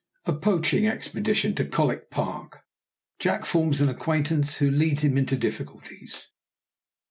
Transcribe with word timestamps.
A 0.25 0.33
POACHING 0.33 0.87
EXPEDITION 0.87 1.53
TO 1.53 1.63
COLWICK 1.63 2.09
PARK 2.09 2.61
JACK 3.19 3.45
FORMS 3.45 3.81
AN 3.81 3.89
ACQUAINTANCE 3.89 4.55
WHO 4.55 4.71
LEADS 4.71 5.03
HIM 5.03 5.15
INTO 5.15 5.37
DIFFICULTIES. 5.37 6.25